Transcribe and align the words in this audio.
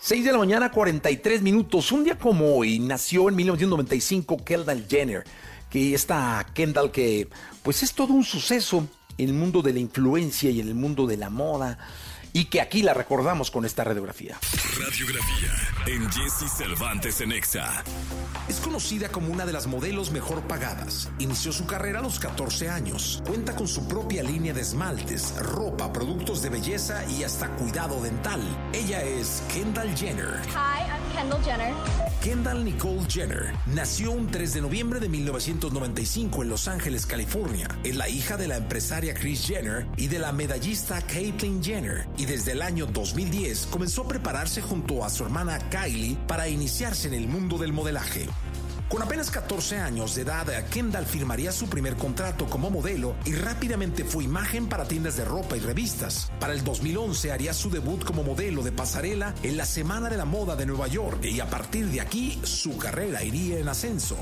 6 0.00 0.24
de 0.24 0.30
la 0.30 0.38
mañana, 0.38 0.70
43 0.70 1.42
minutos. 1.42 1.90
Un 1.90 2.04
día 2.04 2.16
como 2.16 2.54
hoy 2.54 2.78
nació 2.78 3.28
en 3.28 3.34
1995 3.34 4.44
Kendall 4.44 4.86
Jenner, 4.88 5.24
que 5.68 5.92
esta 5.92 6.46
Kendall 6.54 6.92
que 6.92 7.28
pues 7.64 7.82
es 7.82 7.92
todo 7.92 8.12
un 8.12 8.22
suceso 8.22 8.86
en 9.18 9.28
el 9.28 9.34
mundo 9.34 9.60
de 9.60 9.72
la 9.72 9.80
influencia 9.80 10.50
y 10.50 10.60
en 10.60 10.68
el 10.68 10.76
mundo 10.76 11.08
de 11.08 11.16
la 11.16 11.30
moda 11.30 11.78
y 12.38 12.44
que 12.44 12.60
aquí 12.60 12.82
la 12.82 12.94
recordamos 12.94 13.50
con 13.50 13.64
esta 13.64 13.82
radiografía. 13.82 14.38
Radiografía 14.78 15.52
en 15.86 16.08
Jesse 16.08 16.48
Cervantes 16.48 17.20
en 17.20 17.32
Exa. 17.32 17.82
Es 18.48 18.60
conocida 18.60 19.08
como 19.08 19.32
una 19.32 19.44
de 19.44 19.52
las 19.52 19.66
modelos 19.66 20.12
mejor 20.12 20.42
pagadas. 20.42 21.10
Inició 21.18 21.50
su 21.50 21.66
carrera 21.66 21.98
a 21.98 22.02
los 22.02 22.20
14 22.20 22.70
años. 22.70 23.20
Cuenta 23.26 23.56
con 23.56 23.66
su 23.66 23.88
propia 23.88 24.22
línea 24.22 24.54
de 24.54 24.60
esmaltes, 24.60 25.34
ropa, 25.38 25.92
productos 25.92 26.40
de 26.40 26.50
belleza 26.50 27.04
y 27.10 27.24
hasta 27.24 27.48
cuidado 27.56 28.00
dental. 28.00 28.40
Ella 28.72 29.02
es 29.02 29.42
Kendall 29.52 29.96
Jenner. 29.96 30.40
Hi, 30.50 30.86
I'm 30.88 31.12
Kendall 31.12 31.42
Jenner. 31.42 32.07
Kendall 32.28 32.62
Nicole 32.62 33.06
Jenner 33.08 33.54
nació 33.74 34.10
un 34.10 34.30
3 34.30 34.52
de 34.52 34.60
noviembre 34.60 35.00
de 35.00 35.08
1995 35.08 36.42
en 36.42 36.50
Los 36.50 36.68
Ángeles, 36.68 37.06
California. 37.06 37.66
Es 37.84 37.96
la 37.96 38.06
hija 38.10 38.36
de 38.36 38.46
la 38.46 38.58
empresaria 38.58 39.14
Kris 39.14 39.46
Jenner 39.46 39.86
y 39.96 40.08
de 40.08 40.18
la 40.18 40.30
medallista 40.32 41.00
Caitlyn 41.00 41.64
Jenner. 41.64 42.06
Y 42.18 42.26
desde 42.26 42.52
el 42.52 42.60
año 42.60 42.84
2010 42.84 43.68
comenzó 43.70 44.02
a 44.02 44.08
prepararse 44.08 44.60
junto 44.60 45.06
a 45.06 45.08
su 45.08 45.24
hermana 45.24 45.58
Kylie 45.70 46.18
para 46.26 46.50
iniciarse 46.50 47.08
en 47.08 47.14
el 47.14 47.28
mundo 47.28 47.56
del 47.56 47.72
modelaje. 47.72 48.28
Con 48.88 49.02
apenas 49.02 49.30
14 49.30 49.76
años 49.76 50.14
de 50.14 50.22
edad, 50.22 50.46
Kendall 50.70 51.04
firmaría 51.04 51.52
su 51.52 51.68
primer 51.68 51.96
contrato 51.96 52.46
como 52.46 52.70
modelo 52.70 53.16
y 53.26 53.34
rápidamente 53.34 54.02
fue 54.02 54.24
imagen 54.24 54.66
para 54.66 54.88
tiendas 54.88 55.18
de 55.18 55.26
ropa 55.26 55.58
y 55.58 55.60
revistas. 55.60 56.32
Para 56.40 56.54
el 56.54 56.64
2011 56.64 57.30
haría 57.30 57.52
su 57.52 57.68
debut 57.68 58.02
como 58.02 58.22
modelo 58.22 58.62
de 58.62 58.72
pasarela 58.72 59.34
en 59.42 59.58
la 59.58 59.66
Semana 59.66 60.08
de 60.08 60.16
la 60.16 60.24
Moda 60.24 60.56
de 60.56 60.64
Nueva 60.64 60.88
York 60.88 61.22
y 61.22 61.40
a 61.40 61.50
partir 61.50 61.88
de 61.88 62.00
aquí 62.00 62.40
su 62.44 62.78
carrera 62.78 63.22
iría 63.22 63.58
en 63.58 63.68
ascenso. 63.68 64.16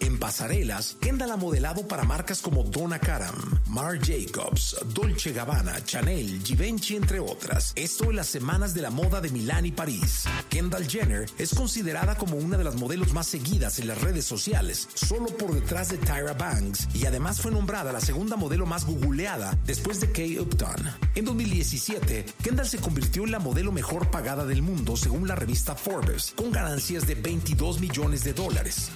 En 0.00 0.18
pasarelas, 0.18 0.96
Kendall 0.98 1.32
ha 1.32 1.36
modelado 1.36 1.86
para 1.86 2.04
marcas 2.04 2.40
como 2.40 2.64
Donna 2.64 2.98
Karam, 2.98 3.60
Marc 3.66 4.02
Jacobs, 4.02 4.74
Dolce 4.94 5.32
Gabbana, 5.32 5.84
Chanel, 5.84 6.42
Givenchy, 6.42 6.96
entre 6.96 7.20
otras. 7.20 7.72
Esto 7.76 8.04
en 8.10 8.16
las 8.16 8.26
semanas 8.26 8.72
de 8.72 8.80
la 8.80 8.90
moda 8.90 9.20
de 9.20 9.28
Milán 9.28 9.66
y 9.66 9.72
París. 9.72 10.24
Kendall 10.48 10.88
Jenner 10.88 11.26
es 11.38 11.54
considerada 11.54 12.16
como 12.16 12.38
una 12.38 12.56
de 12.56 12.64
las 12.64 12.76
modelos 12.76 13.12
más 13.12 13.26
seguidas 13.26 13.78
en 13.78 13.88
las 13.88 14.00
redes 14.00 14.24
sociales, 14.24 14.88
solo 14.94 15.26
por 15.26 15.52
detrás 15.52 15.90
de 15.90 15.98
Tyra 15.98 16.32
Banks, 16.32 16.88
y 16.94 17.04
además 17.04 17.42
fue 17.42 17.52
nombrada 17.52 17.92
la 17.92 18.00
segunda 18.00 18.36
modelo 18.36 18.64
más 18.64 18.86
googleada 18.86 19.56
después 19.66 20.00
de 20.00 20.10
Kay 20.10 20.38
Upton. 20.38 20.76
En 21.14 21.26
2017, 21.26 22.24
Kendall 22.42 22.66
se 22.66 22.78
convirtió 22.78 23.24
en 23.24 23.32
la 23.32 23.38
modelo 23.38 23.70
mejor 23.70 24.10
pagada 24.10 24.46
del 24.46 24.62
mundo 24.62 24.96
según 24.96 25.28
la 25.28 25.34
revista 25.34 25.74
Forbes, 25.74 26.32
con 26.34 26.50
ganancias 26.50 27.06
de 27.06 27.16
22 27.16 27.80
millones 27.80 28.24
de 28.24 28.32
dólares. 28.32 28.90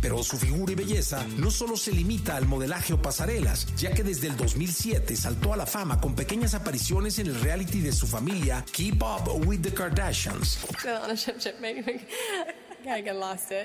Pero 0.00 0.22
su 0.22 0.38
figura 0.38 0.72
y 0.72 0.76
belleza 0.76 1.26
no 1.36 1.50
solo 1.50 1.76
se 1.76 1.92
limita 1.92 2.36
al 2.36 2.46
modelaje 2.46 2.92
o 2.92 3.02
pasarelas, 3.02 3.66
ya 3.76 3.92
que 3.92 4.02
desde 4.02 4.28
el 4.28 4.36
2007 4.36 5.16
saltó 5.16 5.52
a 5.52 5.56
la 5.56 5.66
fama 5.66 6.00
con 6.00 6.14
pequeñas 6.14 6.54
apariciones 6.54 7.18
en 7.18 7.26
el 7.26 7.40
reality 7.40 7.80
de 7.80 7.92
su 7.92 8.06
familia 8.06 8.64
Keep 8.72 9.02
Up 9.02 9.46
with 9.46 9.60
the 9.60 9.72
Kardashians. 9.72 10.58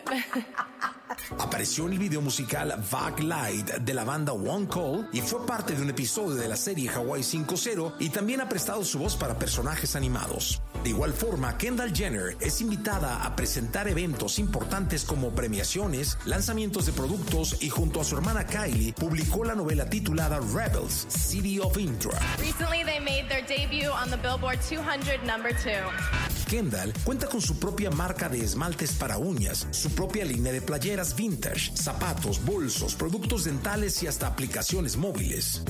Apareció 1.40 1.86
en 1.88 1.94
el 1.94 2.00
video 2.00 2.22
musical 2.22 2.74
Vague 2.92 3.24
Light 3.24 3.68
de 3.76 3.94
la 3.94 4.04
banda 4.04 4.34
One 4.34 4.68
Call 4.68 5.08
y 5.14 5.22
fue 5.22 5.46
parte 5.46 5.74
de 5.74 5.82
un 5.82 5.90
episodio 5.90 6.36
de 6.36 6.48
la 6.48 6.56
serie 6.56 6.90
Hawaii 6.90 7.22
5.0 7.22 7.96
y 8.00 8.10
también 8.10 8.42
ha 8.42 8.50
prestado 8.50 8.84
su 8.84 9.00
voz 9.00 9.16
para 9.16 9.38
personajes 9.38 9.96
animados. 9.96 10.62
De 10.84 10.90
igual 10.90 11.14
forma, 11.14 11.58
Kendall 11.58 11.96
Jenner 11.96 12.36
es 12.40 12.62
invitada 12.62 13.24
a 13.24 13.36
presentar 13.36 13.88
eventos 13.88 14.40
importantes 14.40 15.04
como 15.04 15.32
premiaciones, 15.32 16.18
lanzamientos 16.26 16.86
de 16.86 16.94
productos 16.94 17.62
y 17.62 17.70
junto 17.70 18.02
a 18.02 18.04
su 18.04 18.16
hermana 18.16 18.46
Kylie 18.46 18.94
publicó 18.94 19.44
la 19.44 19.56
novela 19.56 19.90
titulada 19.90 20.40
Rebels, 20.54 21.08
City 21.10 21.60
of 21.60 21.78
Intra. 21.78 22.20
Recently, 22.40 22.84
they 22.84 23.00
made 23.00 23.28
their 23.30 23.44
debut 23.46 23.90
on 23.90 24.10
the 24.10 24.18
Billboard 24.18 24.60
200 24.62 25.24
number 25.26 25.52
two. 25.52 26.25
Kendall 26.46 26.94
cuenta 27.04 27.28
con 27.28 27.42
su 27.42 27.60
propia 27.60 27.90
marca 27.90 28.30
de 28.30 28.44
esmaltes 28.44 28.94
para 28.94 29.18
uñas, 29.18 29.68
su 29.72 29.90
propia 29.92 30.26
línea 30.26 30.54
de 30.54 30.62
playeras 30.62 31.16
vintage, 31.16 31.76
zapatos, 31.76 32.44
bolsos, 32.44 32.96
productos 32.96 33.46
dentales 33.46 34.02
y 34.04 34.08
hasta 34.08 34.28
aplicaciones 34.28 34.98
móviles. 34.98 35.64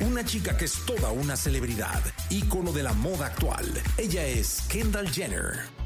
Una 0.00 0.24
chica 0.24 0.56
que 0.56 0.64
es 0.64 0.74
toda 0.86 1.10
una 1.10 1.36
celebridad, 1.36 2.00
ícono 2.30 2.72
de 2.72 2.82
la 2.82 2.92
moda 2.92 3.26
actual. 3.26 3.66
Ella 3.96 4.26
es 4.26 4.62
Kendall 4.68 5.10
Jenner. 5.10 5.81